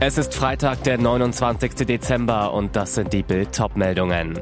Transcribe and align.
Es 0.00 0.16
ist 0.16 0.32
Freitag, 0.32 0.84
der 0.84 0.96
29. 0.96 1.84
Dezember 1.84 2.54
und 2.54 2.76
das 2.76 2.94
sind 2.94 3.12
die 3.12 3.24
Bild 3.24 3.52
Topmeldungen. 3.52 4.38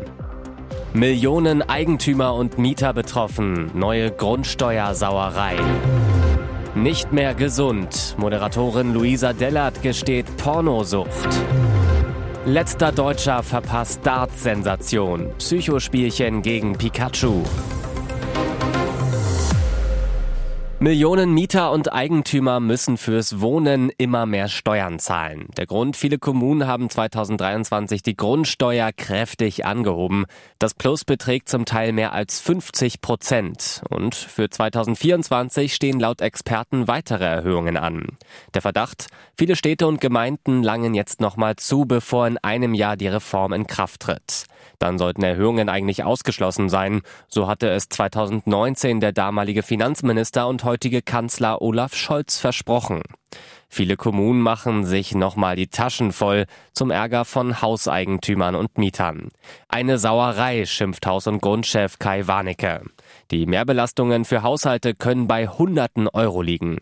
Millionen 0.93 1.63
Eigentümer 1.63 2.35
und 2.35 2.59
Mieter 2.59 2.93
betroffen, 2.93 3.71
neue 3.73 4.11
Grundsteuersauerei. 4.11 5.57
Nicht 6.75 7.11
mehr 7.15 7.33
gesund. 7.33 8.17
Moderatorin 8.19 8.93
Luisa 8.93 9.33
Dellert 9.33 9.81
gesteht 9.81 10.27
Pornosucht. 10.37 11.09
Letzter 12.45 12.93
Deutscher 12.93 13.43
verpasst 13.43 14.01
Dart-Sensation. 14.05 15.31
Psychospielchen 15.39 16.43
gegen 16.43 16.77
Pikachu. 16.77 17.45
Millionen 20.79 21.33
Mieter 21.33 21.73
und 21.73 21.95
Eigentümer 21.95 22.61
müssen 22.61 22.99
fürs 22.99 23.41
Wohnen 23.41 23.91
immer 23.97 24.27
mehr 24.27 24.49
Steuern 24.49 24.99
zahlen. 24.99 25.47
Der 25.57 25.65
Grund, 25.65 25.97
viele 25.97 26.19
Kommunen 26.19 26.67
haben 26.67 26.91
2023 26.91 28.03
die 28.03 28.15
Grundsteuer 28.15 28.93
kräftig 28.93 29.65
angehoben. 29.65 30.27
Das 30.59 30.75
Plus 30.75 31.07
beträgt 31.07 31.49
zum 31.49 31.65
Teil 31.65 31.93
mehr 31.93 32.13
als 32.13 32.41
50 32.41 33.01
Prozent. 33.01 33.81
Und 33.89 34.15
für 34.15 34.51
2024 34.51 35.75
stehen 35.75 35.99
laut 35.99 36.21
Experten 36.21 36.87
weitere 36.89 37.25
Erhöhungen 37.25 37.79
an. 37.79 38.19
Der 38.53 38.61
Verdacht, 38.61 39.07
viele 39.35 39.57
Städte 39.57 39.87
und 39.87 40.03
Gemeinden 40.03 40.63
langen 40.63 40.93
jetzt 40.93 41.23
nochmal 41.23 41.57
zu, 41.57 41.87
bevor 41.87 42.27
in 42.27 42.37
einem 42.37 42.75
Jahr 42.75 42.99
die 42.99 43.09
Reform 43.09 43.55
in 43.55 43.67
Kraft 43.67 44.01
tritt. 44.01 44.45
Dann 44.79 44.99
sollten 44.99 45.23
Erhöhungen 45.23 45.69
eigentlich 45.69 46.05
ausgeschlossen 46.05 46.69
sein. 46.69 47.01
So 47.29 47.49
hatte 47.49 47.69
es 47.71 47.89
2019 47.89 49.01
der 49.01 49.13
damalige 49.13 49.63
Finanzminister 49.63 50.47
und 50.47 50.65
heutige 50.67 51.01
Kanzler 51.01 51.63
Olaf 51.63 51.95
Scholz 51.95 52.39
versprochen. 52.39 53.01
Viele 53.69 53.97
Kommunen 53.97 54.41
machen 54.41 54.85
sich 54.85 55.15
nochmal 55.15 55.57
die 55.57 55.69
Taschen 55.69 56.13
voll 56.13 56.47
zum 56.73 56.91
Ärger 56.91 57.25
von 57.25 57.63
Hauseigentümern 57.63 58.55
und 58.55 58.77
Mietern. 58.77 59.29
Eine 59.69 59.99
Sauerei, 59.99 60.67
schimpft 60.67 61.07
Haus- 61.07 61.27
und 61.27 61.41
Grundchef 61.41 61.99
Kai 61.99 62.27
Warnecke. 62.27 62.83
Die 63.31 63.47
Mehrbelastungen 63.47 64.25
für 64.25 64.43
Haushalte 64.43 64.95
können 64.95 65.27
bei 65.27 65.47
Hunderten 65.47 66.09
Euro 66.09 66.43
liegen. 66.43 66.79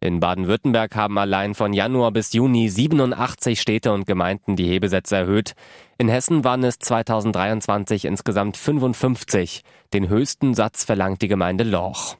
In 0.00 0.20
Baden-Württemberg 0.20 0.94
haben 0.94 1.18
allein 1.18 1.54
von 1.54 1.72
Januar 1.72 2.12
bis 2.12 2.32
Juni 2.32 2.68
87 2.68 3.60
Städte 3.60 3.92
und 3.92 4.06
Gemeinden 4.06 4.56
die 4.56 4.68
Hebesätze 4.68 5.16
erhöht. 5.16 5.54
In 5.98 6.08
Hessen 6.08 6.44
waren 6.44 6.64
es 6.64 6.78
2023 6.78 8.04
insgesamt 8.04 8.56
55. 8.56 9.62
Den 9.92 10.08
höchsten 10.08 10.54
Satz 10.54 10.84
verlangt 10.84 11.22
die 11.22 11.28
Gemeinde 11.28 11.64
Lorch. 11.64 12.16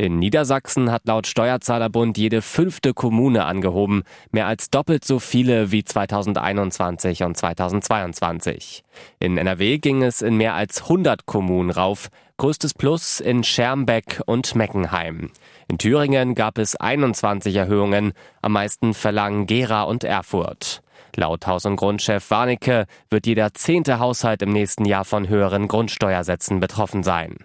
In 0.00 0.20
Niedersachsen 0.20 0.92
hat 0.92 1.08
laut 1.08 1.26
Steuerzahlerbund 1.26 2.18
jede 2.18 2.40
fünfte 2.40 2.94
Kommune 2.94 3.44
angehoben, 3.44 4.04
mehr 4.30 4.46
als 4.46 4.70
doppelt 4.70 5.04
so 5.04 5.18
viele 5.18 5.72
wie 5.72 5.82
2021 5.82 7.24
und 7.24 7.36
2022. 7.36 8.84
In 9.18 9.36
NRW 9.36 9.78
ging 9.78 10.04
es 10.04 10.22
in 10.22 10.36
mehr 10.36 10.54
als 10.54 10.82
100 10.82 11.26
Kommunen 11.26 11.70
rauf, 11.70 12.10
größtes 12.36 12.74
Plus 12.74 13.18
in 13.18 13.42
Schermbeck 13.42 14.22
und 14.24 14.54
Meckenheim. 14.54 15.32
In 15.66 15.78
Thüringen 15.78 16.36
gab 16.36 16.58
es 16.58 16.76
21 16.76 17.56
Erhöhungen, 17.56 18.12
am 18.40 18.52
meisten 18.52 18.94
verlangen 18.94 19.46
Gera 19.46 19.82
und 19.82 20.04
Erfurt. 20.04 20.80
Laut 21.16 21.44
Haus- 21.48 21.66
und 21.66 21.74
Grundchef 21.74 22.30
Warnecke 22.30 22.86
wird 23.10 23.26
jeder 23.26 23.52
zehnte 23.52 23.98
Haushalt 23.98 24.42
im 24.42 24.52
nächsten 24.52 24.84
Jahr 24.84 25.04
von 25.04 25.28
höheren 25.28 25.66
Grundsteuersätzen 25.66 26.60
betroffen 26.60 27.02
sein. 27.02 27.38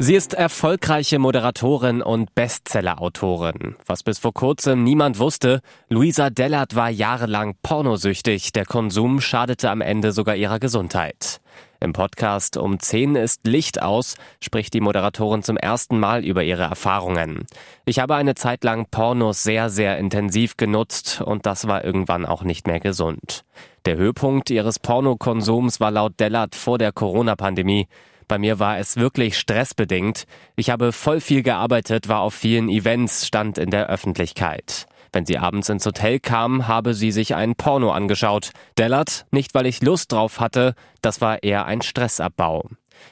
Sie 0.00 0.14
ist 0.14 0.32
erfolgreiche 0.32 1.18
Moderatorin 1.18 2.02
und 2.02 2.32
Bestsellerautorin. 2.36 3.74
Was 3.84 4.04
bis 4.04 4.20
vor 4.20 4.32
kurzem 4.32 4.84
niemand 4.84 5.18
wusste, 5.18 5.60
Luisa 5.88 6.30
Dellert 6.30 6.76
war 6.76 6.88
jahrelang 6.88 7.56
pornosüchtig. 7.64 8.52
Der 8.52 8.64
Konsum 8.64 9.20
schadete 9.20 9.70
am 9.70 9.80
Ende 9.80 10.12
sogar 10.12 10.36
ihrer 10.36 10.60
Gesundheit. 10.60 11.40
Im 11.80 11.92
Podcast 11.92 12.56
Um 12.56 12.78
10 12.78 13.16
ist 13.16 13.44
Licht 13.44 13.82
aus 13.82 14.14
spricht 14.40 14.72
die 14.72 14.80
Moderatorin 14.80 15.42
zum 15.42 15.56
ersten 15.56 15.98
Mal 15.98 16.24
über 16.24 16.44
ihre 16.44 16.62
Erfahrungen. 16.62 17.46
Ich 17.84 17.98
habe 17.98 18.14
eine 18.14 18.36
Zeit 18.36 18.62
lang 18.62 18.86
Pornos 18.90 19.42
sehr, 19.42 19.68
sehr 19.68 19.98
intensiv 19.98 20.56
genutzt 20.56 21.22
und 21.24 21.44
das 21.44 21.66
war 21.66 21.84
irgendwann 21.84 22.24
auch 22.24 22.44
nicht 22.44 22.68
mehr 22.68 22.78
gesund. 22.78 23.44
Der 23.84 23.96
Höhepunkt 23.96 24.50
ihres 24.50 24.78
Pornokonsums 24.78 25.80
war 25.80 25.90
laut 25.90 26.20
Dellert 26.20 26.54
vor 26.54 26.78
der 26.78 26.92
Corona-Pandemie. 26.92 27.88
Bei 28.28 28.38
mir 28.38 28.58
war 28.58 28.78
es 28.78 28.96
wirklich 28.96 29.38
stressbedingt. 29.38 30.24
Ich 30.54 30.68
habe 30.68 30.92
voll 30.92 31.20
viel 31.20 31.42
gearbeitet, 31.42 32.08
war 32.08 32.20
auf 32.20 32.34
vielen 32.34 32.68
Events, 32.68 33.26
stand 33.26 33.56
in 33.56 33.70
der 33.70 33.88
Öffentlichkeit. 33.88 34.86
Wenn 35.12 35.24
sie 35.24 35.38
abends 35.38 35.70
ins 35.70 35.86
Hotel 35.86 36.20
kam, 36.20 36.68
habe 36.68 36.92
sie 36.92 37.10
sich 37.10 37.34
ein 37.34 37.54
Porno 37.54 37.90
angeschaut. 37.90 38.50
Dellert, 38.76 39.24
nicht 39.30 39.54
weil 39.54 39.64
ich 39.64 39.82
Lust 39.82 40.12
drauf 40.12 40.40
hatte, 40.40 40.74
das 41.00 41.22
war 41.22 41.42
eher 41.42 41.64
ein 41.64 41.80
Stressabbau. 41.80 42.68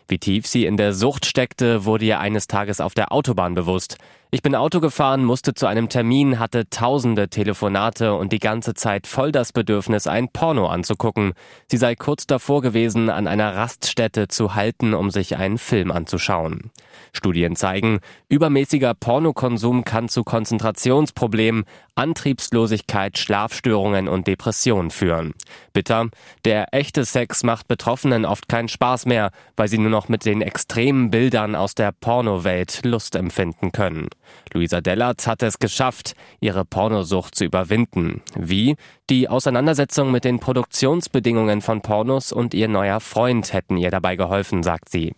Wie 0.07 0.19
tief 0.19 0.47
sie 0.47 0.67
in 0.67 0.77
der 0.77 0.93
Sucht 0.93 1.25
steckte, 1.25 1.87
wurde 1.87 2.05
ihr 2.05 2.21
eines 2.21 2.47
Tages 2.47 2.81
auf 2.81 2.93
der 2.93 3.13
Autobahn 3.13 3.55
bewusst. 3.55 3.97
Ich 4.33 4.43
bin 4.43 4.57
Auto 4.57 4.81
gefahren, 4.81 5.25
musste 5.25 5.55
zu 5.55 5.67
einem 5.67 5.89
Termin, 5.89 6.41
hatte 6.41 6.69
tausende 6.69 7.29
Telefonate 7.29 8.15
und 8.15 8.33
die 8.33 8.41
ganze 8.41 8.75
Zeit 8.75 9.07
voll 9.07 9.31
das 9.31 9.53
Bedürfnis, 9.53 10.09
ein 10.09 10.29
Porno 10.29 10.67
anzugucken. 10.67 11.35
Sie 11.71 11.77
sei 11.77 11.95
kurz 11.95 12.27
davor 12.27 12.61
gewesen, 12.61 13.09
an 13.09 13.29
einer 13.29 13.55
Raststätte 13.55 14.27
zu 14.27 14.57
halten, 14.57 14.95
um 14.95 15.13
sich 15.13 15.37
einen 15.37 15.59
Film 15.59 15.93
anzuschauen. 15.93 16.73
Studien 17.13 17.55
zeigen, 17.55 18.01
übermäßiger 18.29 18.95
Pornokonsum 18.95 19.85
kann 19.85 20.09
zu 20.09 20.25
Konzentrationsproblemen, 20.25 21.65
Antriebslosigkeit, 21.95 23.17
Schlafstörungen 23.17 24.07
und 24.09 24.27
Depressionen 24.27 24.91
führen. 24.91 25.35
Bitter, 25.73 26.09
der 26.45 26.75
echte 26.75 27.05
Sex 27.05 27.43
macht 27.43 27.69
Betroffenen 27.69 28.25
oft 28.25 28.49
keinen 28.49 28.69
Spaß 28.69 29.07
mehr, 29.07 29.31
weil 29.57 29.69
sie 29.69 29.79
nur 29.79 29.91
noch 29.91 30.09
mit 30.09 30.27
den 30.27 30.43
extremen 30.43 31.11
Bildern 31.11 31.55
aus 31.55 31.75
der 31.75 31.93
Pornowelt 31.93 32.85
Lust 32.85 33.17
empfinden 33.17 33.73
können. 33.73 34.09
Luisa 34.53 34.81
Dellert 34.81 35.27
hat 35.27 35.43
es 35.43 35.59
geschafft, 35.59 36.15
ihre 36.41 36.65
Pornosucht 36.65 37.35
zu 37.35 37.45
überwinden. 37.45 38.23
Wie? 38.35 38.77
Die 39.11 39.29
Auseinandersetzung 39.29 40.11
mit 40.11 40.25
den 40.25 40.41
Produktionsbedingungen 40.41 41.61
von 41.61 41.83
Pornos 41.83 42.33
und 42.33 42.55
ihr 42.55 42.69
neuer 42.69 43.01
Freund 43.01 43.53
hätten 43.53 43.77
ihr 43.77 43.91
dabei 43.91 44.17
geholfen, 44.17 44.63
sagt 44.63 44.89
sie. 44.89 45.15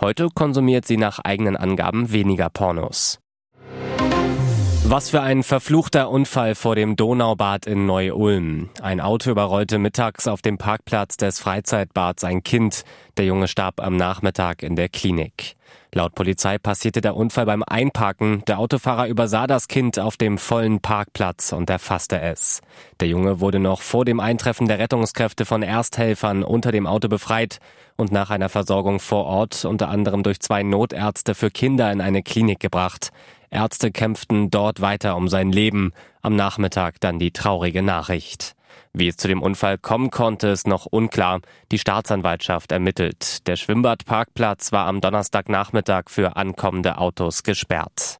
Heute 0.00 0.28
konsumiert 0.34 0.86
sie 0.86 0.96
nach 0.96 1.18
eigenen 1.20 1.56
Angaben 1.56 2.12
weniger 2.12 2.50
Pornos. 2.50 3.21
Was 4.92 5.08
für 5.08 5.22
ein 5.22 5.42
verfluchter 5.42 6.10
Unfall 6.10 6.54
vor 6.54 6.76
dem 6.76 6.96
Donaubad 6.96 7.66
in 7.66 7.86
Neu-Ulm. 7.86 8.68
Ein 8.82 9.00
Auto 9.00 9.30
überrollte 9.30 9.78
mittags 9.78 10.28
auf 10.28 10.42
dem 10.42 10.58
Parkplatz 10.58 11.16
des 11.16 11.40
Freizeitbads 11.40 12.24
ein 12.24 12.42
Kind. 12.42 12.82
Der 13.16 13.24
Junge 13.24 13.48
starb 13.48 13.80
am 13.80 13.96
Nachmittag 13.96 14.62
in 14.62 14.76
der 14.76 14.90
Klinik. 14.90 15.56
Laut 15.94 16.14
Polizei 16.14 16.58
passierte 16.58 17.00
der 17.00 17.16
Unfall 17.16 17.46
beim 17.46 17.62
Einparken. 17.62 18.44
Der 18.46 18.58
Autofahrer 18.58 19.08
übersah 19.08 19.46
das 19.46 19.66
Kind 19.66 19.98
auf 19.98 20.18
dem 20.18 20.36
vollen 20.36 20.80
Parkplatz 20.80 21.54
und 21.54 21.70
erfasste 21.70 22.20
es. 22.20 22.60
Der 23.00 23.08
Junge 23.08 23.40
wurde 23.40 23.60
noch 23.60 23.80
vor 23.80 24.04
dem 24.04 24.20
Eintreffen 24.20 24.68
der 24.68 24.78
Rettungskräfte 24.78 25.46
von 25.46 25.62
Ersthelfern 25.62 26.42
unter 26.42 26.70
dem 26.70 26.86
Auto 26.86 27.08
befreit 27.08 27.60
und 27.96 28.12
nach 28.12 28.28
einer 28.28 28.50
Versorgung 28.50 29.00
vor 29.00 29.24
Ort 29.24 29.64
unter 29.64 29.88
anderem 29.88 30.22
durch 30.22 30.40
zwei 30.40 30.62
Notärzte 30.62 31.34
für 31.34 31.50
Kinder 31.50 31.90
in 31.90 32.02
eine 32.02 32.22
Klinik 32.22 32.60
gebracht. 32.60 33.10
Ärzte 33.52 33.92
kämpften 33.92 34.50
dort 34.50 34.80
weiter 34.80 35.14
um 35.16 35.28
sein 35.28 35.52
Leben. 35.52 35.92
Am 36.22 36.34
Nachmittag 36.34 37.00
dann 37.00 37.18
die 37.18 37.32
traurige 37.32 37.82
Nachricht. 37.82 38.54
Wie 38.94 39.08
es 39.08 39.16
zu 39.16 39.28
dem 39.28 39.42
Unfall 39.42 39.78
kommen 39.78 40.10
konnte, 40.10 40.48
ist 40.48 40.66
noch 40.66 40.86
unklar. 40.86 41.40
Die 41.70 41.78
Staatsanwaltschaft 41.78 42.72
ermittelt. 42.72 43.46
Der 43.46 43.56
Schwimmbadparkplatz 43.56 44.72
war 44.72 44.86
am 44.86 45.00
Donnerstagnachmittag 45.00 46.04
für 46.08 46.36
ankommende 46.36 46.98
Autos 46.98 47.42
gesperrt. 47.42 48.18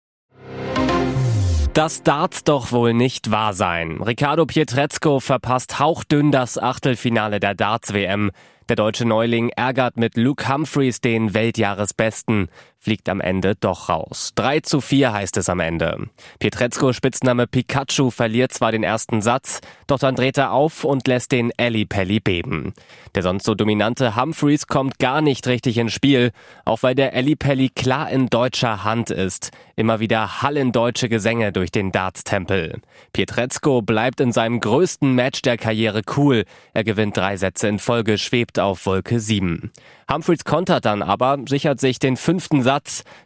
Das 1.73 2.02
darf's 2.02 2.44
doch 2.44 2.70
wohl 2.70 2.93
nicht 2.93 3.31
wahr 3.31 3.55
sein. 3.55 4.02
Riccardo 4.02 4.44
Pietrezco 4.44 5.20
verpasst 5.20 5.78
hauchdünn 5.78 6.31
das 6.31 6.58
Achtelfinale 6.58 7.40
der 7.40 7.55
Darts-WM. 7.55 8.31
Der 8.69 8.76
deutsche 8.76 9.06
Neuling 9.06 9.49
ärgert 9.49 9.96
mit 9.96 10.17
Luke 10.19 10.49
Humphreys 10.49 11.00
den 11.00 11.32
Weltjahresbesten 11.32 12.49
fliegt 12.82 13.08
am 13.08 13.20
Ende 13.20 13.55
doch 13.55 13.88
raus. 13.88 14.32
3 14.34 14.61
zu 14.61 14.81
4 14.81 15.12
heißt 15.12 15.37
es 15.37 15.49
am 15.49 15.61
Ende. 15.61 16.08
Pietrezco 16.40 16.93
Spitzname 16.93 17.46
Pikachu 17.46 18.11
verliert 18.11 18.52
zwar 18.52 18.73
den 18.73 18.82
ersten 18.82 19.23
Satz, 19.23 19.61
doch 19.87 20.00
dann 20.00 20.17
dreht 20.17 20.37
er 20.37 20.52
auf 20.52 20.82
und 20.82 21.06
lässt 21.06 21.31
den 21.31 21.52
Ellie 21.56 21.87
Pelli 21.87 22.19
beben. 22.19 22.75
Der 23.14 23.23
sonst 23.23 23.44
so 23.44 23.55
dominante 23.55 24.17
Humphreys 24.17 24.67
kommt 24.67 24.99
gar 24.99 25.20
nicht 25.20 25.46
richtig 25.46 25.79
ins 25.79 25.93
Spiel, 25.93 26.32
auch 26.64 26.82
weil 26.82 26.94
der 26.94 27.14
Ellie 27.14 27.37
Pelli 27.37 27.69
klar 27.69 28.11
in 28.11 28.26
deutscher 28.26 28.82
Hand 28.82 29.11
ist. 29.11 29.52
Immer 29.76 30.00
wieder 30.00 30.43
hallen 30.43 30.73
deutsche 30.73 31.08
Gesänge 31.08 31.52
durch 31.52 31.70
den 31.70 31.93
Darts-Tempel. 31.93 32.81
Pietrezco 33.12 33.82
bleibt 33.82 34.20
in 34.20 34.32
seinem 34.32 34.61
größten 34.61 35.14
Match 35.14 35.43
der 35.43 35.56
Karriere 35.56 36.02
cool. 36.17 36.44
Er 36.75 36.85
gewinnt 36.85 37.17
drei 37.17 37.37
Sätze 37.37 37.69
in 37.69 37.78
Folge, 37.78 38.19
schwebt 38.19 38.58
auf 38.58 38.87
Wolke 38.87 39.20
7. 39.20 39.70
Humphreys 40.11 40.44
kontert 40.44 40.85
dann 40.85 41.02
aber, 41.02 41.38
sichert 41.46 41.81
sich 41.81 41.99
den 41.99 42.17
fünften 42.17 42.62
Satz. 42.62 42.71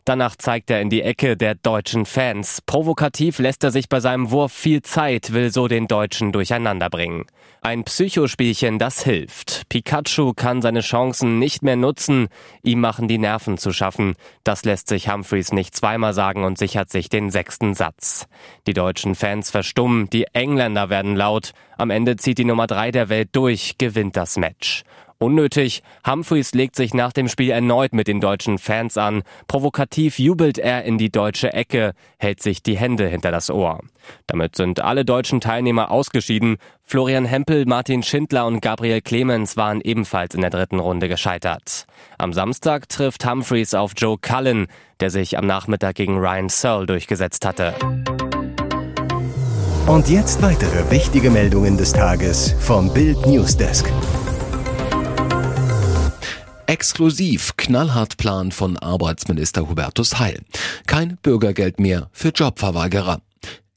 Danach 0.05 0.37
zeigt 0.37 0.71
er 0.71 0.81
in 0.81 0.91
die 0.91 1.03
Ecke 1.03 1.37
der 1.37 1.55
deutschen 1.55 2.07
Fans. 2.07 2.61
Provokativ 2.63 3.39
lässt 3.39 3.63
er 3.65 3.71
sich 3.71 3.89
bei 3.89 4.01
seinem 4.01 4.31
Wurf 4.31 4.53
viel 4.53 4.83
Zeit, 4.83 5.33
will 5.33 5.53
so 5.53 5.69
den 5.69 5.87
Deutschen 5.87 6.33
durcheinander 6.33 6.91
bringen. 6.91 7.27
Ein 7.63 7.85
Psychospielchen, 7.85 8.79
das 8.79 9.03
hilft. 9.03 9.69
Pikachu 9.69 10.35
kann 10.35 10.63
seine 10.63 10.83
Chancen 10.83 11.39
nicht 11.39 11.63
mehr 11.63 11.75
nutzen. 11.75 12.29
Ihm 12.63 12.81
machen 12.81 13.09
die 13.09 13.19
Nerven 13.19 13.59
zu 13.59 13.73
schaffen. 13.73 14.15
Das 14.45 14.65
lässt 14.65 14.89
sich 14.89 15.09
Humphreys 15.09 15.53
nicht 15.53 15.75
zweimal 15.75 16.15
sagen 16.15 16.45
und 16.45 16.59
sichert 16.59 16.91
sich 16.91 17.09
den 17.09 17.31
sechsten 17.31 17.75
Satz. 17.75 18.27
Die 18.67 18.73
deutschen 18.73 19.15
Fans 19.15 19.51
verstummen, 19.51 20.09
die 20.11 20.27
Engländer 20.33 20.91
werden 20.91 21.17
laut. 21.17 21.53
Am 21.77 21.91
Ende 21.91 22.17
zieht 22.17 22.39
die 22.39 22.45
Nummer 22.45 22.67
drei 22.67 22.91
der 22.91 23.09
Welt 23.09 23.31
durch, 23.33 23.79
gewinnt 23.79 24.17
das 24.17 24.37
Match. 24.37 24.85
Unnötig. 25.19 25.83
Humphreys 26.07 26.53
legt 26.53 26.77
sich 26.77 26.93
nach 26.93 27.13
dem 27.13 27.29
Spiel 27.29 27.51
erneut 27.51 27.95
mit 27.95 28.07
den 28.07 28.21
deutschen 28.21 28.59
Fans 28.59 28.99
an. 28.99 29.23
Provokativ 29.49 30.19
jubelt 30.19 30.59
er 30.59 30.85
in 30.85 30.99
die 30.99 31.11
deutsche 31.11 31.55
Ecke, 31.55 31.95
hält 32.19 32.43
sich 32.43 32.63
die 32.63 32.77
Hände 32.77 33.09
hinter 33.09 33.31
das 33.31 33.49
Ohr. 33.49 33.81
Damit 34.27 34.57
sind 34.57 34.81
alle 34.81 35.07
deutschen 35.07 35.41
Teilnehmer 35.41 35.91
ausgeschieden. 35.91 36.59
Florian 36.83 37.25
Hempel, 37.25 37.65
Martin 37.65 38.03
Schindler 38.03 38.47
und 38.47 38.61
Gabriel 38.61 39.01
Clemens 39.01 39.57
waren 39.57 39.81
ebenfalls 39.81 40.35
in 40.35 40.43
der 40.43 40.51
dritten 40.51 40.81
Runde 40.81 41.09
gescheitert. 41.09 41.87
Am 42.19 42.35
Samstag 42.35 42.89
trifft 42.89 43.27
Humphreys 43.27 43.73
auf 43.73 43.93
Joe 43.97 44.19
Cullen, 44.19 44.67
der 45.01 45.11
sich 45.11 45.39
am 45.39 45.47
Nachmittag 45.47 45.97
gegen 45.97 46.19
Ryan 46.19 46.51
Searle 46.51 46.87
durchgesetzt 46.87 47.47
hatte. 47.47 47.75
Und 49.87 50.09
jetzt 50.09 50.43
weitere 50.43 50.91
wichtige 50.91 51.31
Meldungen 51.31 51.79
des 51.79 51.93
Tages 51.93 52.55
vom 52.59 52.93
Bild 52.93 53.25
Newsdesk. 53.25 53.91
Exklusiv 56.67 57.57
Knallhartplan 57.57 58.51
von 58.51 58.77
Arbeitsminister 58.77 59.69
Hubertus 59.69 60.19
Heil. 60.19 60.41
Kein 60.87 61.17
Bürgergeld 61.23 61.79
mehr 61.79 62.09
für 62.13 62.31
Jobverweigerer. 62.31 63.21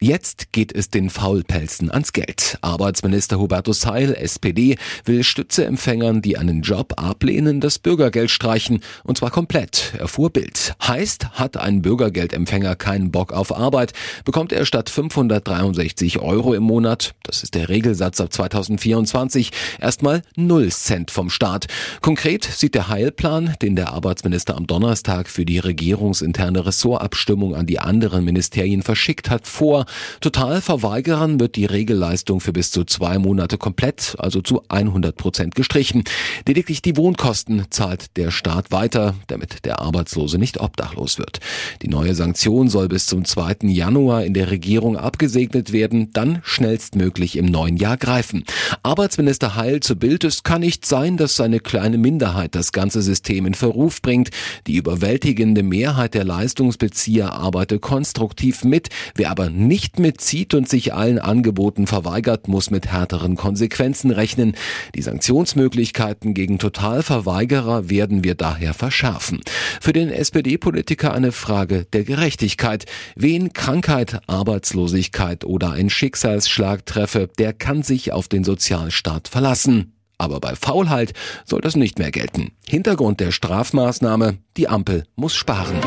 Jetzt 0.02 0.54
geht 0.54 0.74
es 0.74 0.90
den 0.90 1.10
Faulpelzen 1.10 1.92
ans 1.92 2.14
Geld. 2.14 2.58
Arbeitsminister 2.62 3.38
Hubertus 3.38 3.86
Heil, 3.86 4.14
SPD, 4.14 4.78
will 5.04 5.26
Stützeempfängern, 5.26 6.22
die 6.22 6.38
einen 6.38 6.62
Job 6.62 6.94
ablehnen, 6.96 7.60
das 7.60 7.80
Bürgergeld 7.80 8.32
streichen, 8.32 8.80
und 9.04 9.18
zwar 9.18 9.30
komplett, 9.30 9.96
erfuhr 10.00 10.30
Bild. 10.30 10.74
Heißt, 10.82 11.32
hat 11.32 11.58
ein 11.58 11.82
Bürgergeldempfänger 11.82 12.78
keinen 12.78 13.12
Bock 13.12 13.34
auf 13.34 13.54
Arbeit, 13.54 13.92
bekommt 14.24 14.54
er 14.54 14.66
statt 14.66 14.90
563 14.90 16.20
Euro 16.20 16.54
im 16.54 16.64
Monat, 16.64 17.14
das 17.24 17.44
ist 17.44 17.56
der 17.56 17.68
Regelsatz 17.68 18.22
ab 18.22 18.32
2024, 18.32 19.52
erstmal 19.82 20.22
0 20.38 20.72
Cent 20.72 21.12
vom 21.12 21.30
Staat. 21.30 21.68
Konkret 22.00 22.46
sieht 22.46 22.74
der 22.74 22.88
Heilplan, 22.88 23.58
den 23.62 23.76
der 23.76 23.92
Arbeitsminister 23.92 24.56
am 24.56 24.66
Donnerstag 24.66 25.28
für 25.28 25.44
die 25.44 25.60
regierungsinterne 25.60 26.66
Ressortabstimmung 26.66 27.54
an 27.54 27.66
die 27.66 27.80
anderen 27.80 28.24
Ministerien 28.24 28.82
verschickt 28.82 29.30
hat, 29.30 29.46
vor, 29.46 29.88
Totalverweigerern 30.22 31.40
wird 31.40 31.56
die 31.56 31.66
Regelleistung 31.66 32.40
für 32.40 32.54
bis 32.54 32.72
zu 32.72 32.84
zwei 32.84 33.18
Monate 33.18 33.58
komplett, 33.58 34.16
also 34.18 34.42
zu 34.42 34.64
100 34.70 35.16
Prozent 35.16 35.56
gestrichen. 35.56 36.04
Lediglich 36.48 36.82
die 36.82 36.98
Wohnkosten 36.98 37.66
zahlt 37.70 38.18
der 38.18 38.32
Staat 38.32 38.72
weiter, 38.72 39.16
damit 39.28 39.66
der 39.66 39.80
Arbeitslose 39.82 40.38
nicht 40.38 40.60
obdachlos 40.60 41.18
wird. 41.18 41.40
Die 41.82 41.88
neue 41.88 42.16
Sanktion 42.16 42.70
soll 42.70 42.88
bis 42.88 43.06
zum 43.06 43.26
2. 43.26 43.58
Januar 43.64 44.24
in 44.24 44.34
der 44.34 44.52
Regierung 44.52 44.98
abgesegnet 44.98 45.72
werden, 45.72 46.12
dann 46.14 46.42
schnellstmöglich 46.44 47.38
im 47.38 47.46
neuen 47.46 47.78
Jahr 47.78 47.98
greifen. 47.98 48.44
Arbeitsminister 48.84 49.56
Heil 49.56 49.80
zu 49.80 49.96
Bild, 49.96 50.24
es 50.24 50.44
kann 50.44 50.62
nicht 50.62 50.86
sein, 50.86 51.18
dass 51.18 51.40
eine 51.40 51.60
kleine 51.60 51.98
Minderheit 51.98 52.56
das 52.56 52.72
ganze 52.72 53.02
System 53.02 53.46
in 53.46 53.54
Verruf 53.54 54.02
bringt. 54.02 54.30
Die 54.68 54.76
überwältigende 54.76 55.64
Mehrheit 55.64 56.14
der 56.14 56.24
Leistungsbezieher 56.24 57.34
arbeite 57.34 57.80
konstruktiv 57.80 58.64
mit. 58.64 58.90
Wer 59.16 59.32
aber 59.32 59.50
nicht 59.50 59.79
nicht 59.80 59.98
mitzieht 59.98 60.56
und 60.56 60.68
sich 60.68 60.94
allen 60.94 61.20
Angeboten 61.20 61.88
verweigert, 61.88 62.50
muss 62.50 62.70
mit 62.70 62.88
härteren 62.88 63.38
Konsequenzen 63.38 64.12
rechnen. 64.12 64.56
Die 64.94 65.02
Sanktionsmöglichkeiten 65.02 66.34
gegen 66.34 66.60
Totalverweigerer 66.60 67.90
werden 67.90 68.22
wir 68.26 68.36
daher 68.36 68.74
verschärfen. 68.74 69.40
Für 69.80 69.94
den 69.94 70.10
SPD-Politiker 70.10 71.14
eine 71.14 71.32
Frage 71.32 71.86
der 71.94 72.04
Gerechtigkeit. 72.04 72.88
Wen 73.16 73.54
Krankheit, 73.54 74.20
Arbeitslosigkeit 74.28 75.46
oder 75.46 75.72
ein 75.72 75.90
Schicksalsschlag 75.90 76.86
treffe, 76.86 77.30
der 77.40 77.54
kann 77.54 77.82
sich 77.82 78.12
auf 78.12 78.28
den 78.28 78.44
Sozialstaat 78.44 79.30
verlassen. 79.30 79.94
Aber 80.18 80.42
bei 80.42 80.56
Faulheit 80.56 81.14
soll 81.46 81.62
das 81.62 81.78
nicht 81.78 82.00
mehr 82.00 82.12
gelten. 82.12 82.52
Hintergrund 82.68 83.22
der 83.22 83.32
Strafmaßnahme, 83.32 84.40
die 84.58 84.68
Ampel 84.68 85.06
muss 85.16 85.36
sparen. 85.36 85.80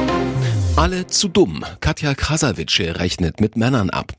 Alle 0.74 1.06
zu 1.06 1.28
dumm. 1.28 1.64
Katja 1.80 2.14
Krasavice 2.14 2.96
rechnet 2.98 3.40
mit 3.40 3.56
Männern 3.56 3.90
ab. 3.90 4.14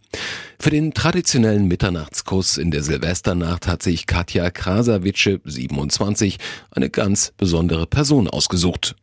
Für 0.59 0.69
den 0.69 0.93
traditionellen 0.93 1.67
Mitternachtskuss 1.67 2.57
in 2.57 2.69
der 2.69 2.83
Silvesternacht 2.83 3.67
hat 3.67 3.81
sich 3.81 4.05
Katja 4.05 4.51
Krasavice, 4.51 5.39
27, 5.43 6.37
eine 6.71 6.91
ganz 6.91 7.33
besondere 7.37 7.87
Person 7.87 8.27
ausgesucht. 8.29 8.95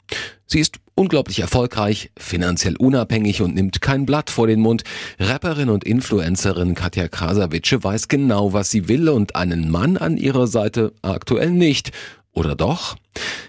Sie 0.47 0.61
ist 0.61 0.77
unglaublich 0.95 1.41
erfolgreich, 1.41 2.13
finanziell 2.17 2.77
unabhängig 2.77 3.43
und 3.43 3.57
nimmt 3.57 3.81
kein 3.81 4.07
Blatt 4.07 4.31
vor 4.31 4.47
den 4.47 4.61
Mund. 4.61 4.85
Rapperin 5.19 5.71
und 5.71 5.83
Influencerin 5.83 6.77
Katja 6.77 7.09
Krasavice 7.09 7.83
weiß 7.83 8.07
genau, 8.07 8.53
was 8.53 8.71
sie 8.71 8.89
will 8.89 9.09
und 9.09 9.35
einen 9.35 9.71
Mann 9.71 9.97
an 9.97 10.17
ihrer 10.17 10.47
Seite 10.47 10.93
aktuell 11.03 11.51
nicht. 11.51 11.91
Oder 12.33 12.55
doch? 12.55 12.97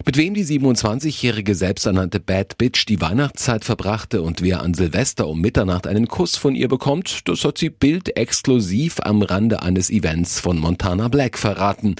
Mit 0.06 0.18
wem 0.18 0.34
die 0.34 0.44
27-jährige 0.44 1.54
selbsternannte 1.54 2.20
Bad 2.20 2.58
Bitch 2.58 2.88
die 2.88 3.00
Weihnachtszeit 3.00 3.64
verbrachte 3.64 4.24
und 4.24 4.42
wer 4.42 4.62
an 4.62 4.74
Silvester 4.74 5.28
um 5.28 5.40
Mitternacht 5.40 5.86
einen 5.86 6.08
Kuss 6.08 6.38
von 6.38 6.56
ihr 6.56 6.68
bekommt, 6.68 7.28
das 7.28 7.46
hat 7.46 7.60
sie 7.60 7.70
Bild 7.70 8.18
exklusiv 8.18 9.00
am 9.02 9.22
Rande 9.22 9.62
eines 9.62 9.90
Events 9.90 10.40
von 10.40 10.58
Montana 10.58 11.08
Black 11.08 11.38
verraten. 11.38 11.96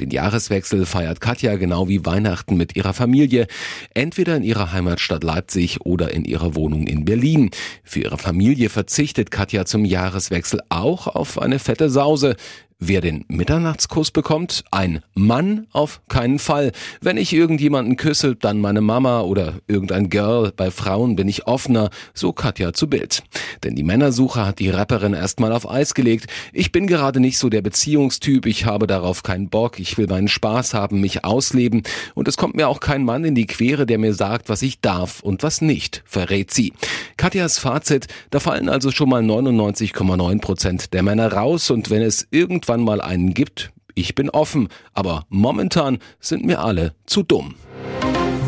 Den 0.00 0.10
Jahreswechsel 0.10 0.86
feiert 0.86 1.20
Katja 1.20 1.56
genau 1.56 1.88
wie 1.88 2.06
Weihnachten 2.06 2.56
mit 2.56 2.74
ihrer 2.74 2.94
Familie, 2.94 3.46
entweder 3.92 4.36
in 4.36 4.42
ihrer 4.42 4.72
Heimatstadt 4.72 5.22
Leipzig 5.22 5.82
oder 5.82 6.12
in 6.12 6.24
ihrer 6.24 6.54
Wohnung 6.54 6.86
in 6.86 7.04
Berlin. 7.04 7.50
Für 7.84 8.00
ihre 8.00 8.18
Familie 8.18 8.70
verzichtet 8.70 9.30
Katja 9.30 9.66
zum 9.66 9.84
Jahreswechsel 9.84 10.60
auch 10.70 11.06
auf 11.06 11.38
eine 11.38 11.58
fette 11.58 11.90
Sause. 11.90 12.36
Wer 12.84 13.00
den 13.00 13.24
Mitternachtskuss 13.28 14.10
bekommt? 14.10 14.64
Ein 14.72 15.04
Mann 15.14 15.68
auf 15.70 16.00
keinen 16.08 16.40
Fall. 16.40 16.72
Wenn 17.00 17.16
ich 17.16 17.32
irgendjemanden 17.32 17.94
küsse, 17.94 18.34
dann 18.34 18.58
meine 18.58 18.80
Mama 18.80 19.20
oder 19.20 19.60
irgendein 19.68 20.10
Girl. 20.10 20.52
Bei 20.56 20.72
Frauen 20.72 21.14
bin 21.14 21.28
ich 21.28 21.46
offener, 21.46 21.90
so 22.12 22.32
Katja 22.32 22.72
zu 22.72 22.88
Bild. 22.88 23.22
Denn 23.62 23.76
die 23.76 23.84
Männersuche 23.84 24.44
hat 24.44 24.58
die 24.58 24.68
Rapperin 24.68 25.14
erstmal 25.14 25.52
auf 25.52 25.70
Eis 25.70 25.94
gelegt. 25.94 26.26
Ich 26.52 26.72
bin 26.72 26.88
gerade 26.88 27.20
nicht 27.20 27.38
so 27.38 27.48
der 27.48 27.62
Beziehungstyp, 27.62 28.46
ich 28.46 28.66
habe 28.66 28.88
darauf 28.88 29.22
keinen 29.22 29.48
Bock, 29.48 29.78
ich 29.78 29.96
will 29.96 30.08
meinen 30.08 30.26
Spaß 30.26 30.74
haben, 30.74 31.00
mich 31.00 31.24
ausleben 31.24 31.84
und 32.16 32.26
es 32.26 32.36
kommt 32.36 32.56
mir 32.56 32.66
auch 32.66 32.80
kein 32.80 33.04
Mann 33.04 33.24
in 33.24 33.36
die 33.36 33.46
Quere, 33.46 33.86
der 33.86 33.98
mir 33.98 34.12
sagt, 34.12 34.48
was 34.48 34.60
ich 34.60 34.80
darf 34.80 35.20
und 35.20 35.44
was 35.44 35.60
nicht, 35.60 36.02
verrät 36.04 36.52
sie. 36.52 36.72
Katjas 37.16 37.58
Fazit, 37.58 38.08
da 38.30 38.40
fallen 38.40 38.68
also 38.68 38.90
schon 38.90 39.08
mal 39.08 39.22
99,9 39.22 40.40
Prozent 40.40 40.92
der 40.92 41.04
Männer 41.04 41.32
raus 41.32 41.70
und 41.70 41.88
wenn 41.88 42.02
es 42.02 42.26
irgendwann 42.32 42.71
irgendwann 42.72 42.84
mal 42.84 43.00
einen 43.00 43.34
gibt, 43.34 43.70
ich 43.94 44.14
bin 44.14 44.30
offen, 44.30 44.68
aber 44.94 45.26
momentan 45.28 45.98
sind 46.20 46.44
mir 46.44 46.60
alle 46.60 46.94
zu 47.04 47.22
dumm. 47.22 47.54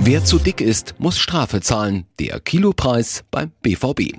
Wer 0.01 0.25
zu 0.25 0.39
dick 0.39 0.61
ist, 0.61 0.95
muss 0.99 1.19
Strafe 1.19 1.61
zahlen. 1.61 2.07
Der 2.19 2.41
Kilopreis 2.41 3.25
beim 3.31 3.53
BVB. 3.63 4.15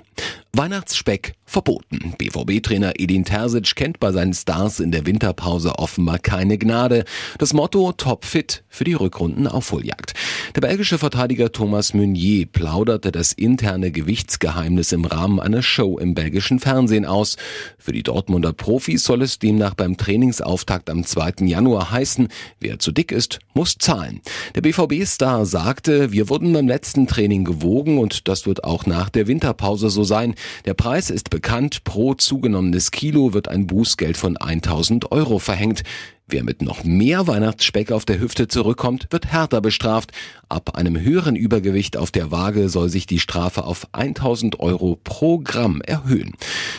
Weihnachtsspeck 0.56 1.34
verboten. 1.44 2.14
BVB-Trainer 2.18 2.94
Edin 2.98 3.24
Terzic 3.24 3.76
kennt 3.76 4.00
bei 4.00 4.10
seinen 4.10 4.34
Stars 4.34 4.80
in 4.80 4.90
der 4.90 5.06
Winterpause 5.06 5.78
offenbar 5.78 6.18
keine 6.18 6.58
Gnade. 6.58 7.04
Das 7.38 7.52
Motto 7.52 7.92
topfit 7.92 8.64
für 8.68 8.84
die 8.84 8.94
Rückrunden-Aufholjagd. 8.94 10.14
Der 10.54 10.60
belgische 10.62 10.98
Verteidiger 10.98 11.52
Thomas 11.52 11.94
Meunier 11.94 12.46
plauderte 12.46 13.12
das 13.12 13.32
interne 13.32 13.92
Gewichtsgeheimnis 13.92 14.92
im 14.92 15.04
Rahmen 15.04 15.40
einer 15.40 15.62
Show 15.62 15.98
im 15.98 16.14
belgischen 16.14 16.58
Fernsehen 16.58 17.04
aus. 17.04 17.36
Für 17.78 17.92
die 17.92 18.02
Dortmunder 18.02 18.52
Profis 18.52 19.04
soll 19.04 19.22
es 19.22 19.38
demnach 19.38 19.74
beim 19.74 19.96
Trainingsauftakt 19.96 20.90
am 20.90 21.04
2. 21.04 21.46
Januar 21.46 21.90
heißen, 21.90 22.28
wer 22.60 22.78
zu 22.78 22.92
dick 22.92 23.12
ist, 23.12 23.38
muss 23.54 23.76
zahlen. 23.78 24.20
Der 24.54 24.62
BVB-Star 24.62 25.46
sagte, 25.46 26.12
wir 26.12 26.28
wurden 26.28 26.52
beim 26.52 26.66
letzten 26.66 27.06
Training 27.06 27.44
gewogen 27.44 27.98
und 27.98 28.26
das 28.26 28.46
wird 28.46 28.64
auch 28.64 28.86
nach 28.86 29.10
der 29.10 29.26
Winterpause 29.28 29.90
so 29.90 30.02
sein. 30.02 30.34
Der 30.64 30.74
Preis 30.74 31.10
ist 31.10 31.30
bekannt, 31.30 31.84
pro 31.84 32.14
zugenommenes 32.14 32.90
Kilo 32.90 33.32
wird 33.34 33.48
ein 33.48 33.66
Bußgeld 33.66 34.16
von 34.16 34.36
1000 34.36 35.12
Euro 35.12 35.38
verhängt. 35.38 35.82
Wer 36.28 36.42
mit 36.42 36.60
noch 36.60 36.82
mehr 36.82 37.28
Weihnachtsspeck 37.28 37.92
auf 37.92 38.04
der 38.04 38.18
Hüfte 38.18 38.48
zurückkommt, 38.48 39.06
wird 39.10 39.26
härter 39.26 39.60
bestraft. 39.60 40.10
Ab 40.48 40.76
einem 40.76 40.98
höheren 40.98 41.36
Übergewicht 41.36 41.96
auf 41.96 42.10
der 42.10 42.32
Waage 42.32 42.68
soll 42.68 42.88
sich 42.88 43.06
die 43.06 43.20
Strafe 43.20 43.62
auf 43.62 43.86
1000 43.92 44.58
Euro 44.58 44.98
pro 45.04 45.38
Gramm 45.38 45.80
erhöhen. 45.82 46.34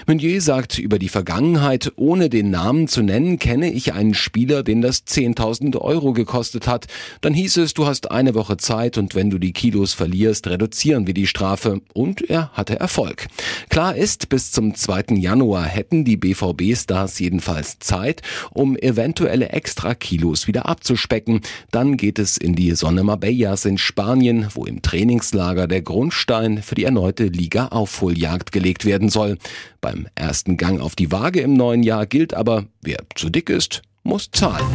Meunier 0.05 0.41
sagt 0.41 0.77
über 0.77 0.99
die 0.99 1.07
Vergangenheit, 1.07 1.93
ohne 1.95 2.27
den 2.27 2.49
Namen 2.49 2.89
zu 2.89 3.01
nennen, 3.01 3.39
kenne 3.39 3.71
ich 3.71 3.93
einen 3.93 4.15
Spieler, 4.15 4.63
den 4.63 4.81
das 4.81 5.07
10.000 5.07 5.77
Euro 5.79 6.11
gekostet 6.11 6.67
hat. 6.67 6.87
Dann 7.21 7.33
hieß 7.33 7.55
es, 7.57 7.73
du 7.73 7.85
hast 7.85 8.11
eine 8.11 8.35
Woche 8.35 8.57
Zeit 8.57 8.97
und 8.97 9.15
wenn 9.15 9.29
du 9.29 9.37
die 9.37 9.53
Kilos 9.53 9.93
verlierst, 9.93 10.47
reduzieren 10.47 11.07
wir 11.07 11.13
die 11.13 11.27
Strafe. 11.27 11.79
Und 11.93 12.29
er 12.29 12.51
hatte 12.51 12.81
Erfolg. 12.81 13.27
Klar 13.69 13.95
ist, 13.95 14.27
bis 14.27 14.51
zum 14.51 14.75
2. 14.75 15.15
Januar 15.15 15.63
hätten 15.63 16.03
die 16.03 16.17
BVB-Stars 16.17 17.17
jedenfalls 17.19 17.79
Zeit, 17.79 18.21
um 18.51 18.75
eventuell 18.75 19.36
eventuelle 19.37 19.49
Extra-Kilos 19.49 20.47
wieder 20.47 20.67
abzuspecken. 20.67 21.41
Dann 21.71 21.97
geht 21.97 22.19
es 22.19 22.37
in 22.37 22.55
die 22.55 22.71
Sonne 22.75 23.03
Marbellas 23.03 23.65
in 23.65 23.77
Spanien, 23.77 24.47
wo 24.53 24.65
im 24.65 24.81
Trainingslager 24.81 25.67
der 25.67 25.81
Grundstein 25.81 26.61
für 26.61 26.75
die 26.75 26.83
erneute 26.83 27.25
Liga-Aufholjagd 27.25 28.51
gelegt 28.51 28.85
werden 28.85 29.09
soll. 29.09 29.37
Beim 29.81 30.07
ersten 30.15 30.57
Gang 30.57 30.81
auf 30.81 30.95
die 30.95 31.11
Waage 31.11 31.41
im 31.41 31.53
neuen 31.53 31.83
Jahr 31.83 32.05
gilt 32.05 32.33
aber, 32.33 32.65
wer 32.81 32.99
zu 33.15 33.29
dick 33.29 33.49
ist, 33.49 33.81
muss 34.03 34.29
zahlen. 34.31 34.65